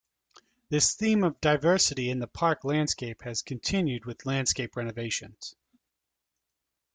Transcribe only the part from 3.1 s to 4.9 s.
has continued with landscape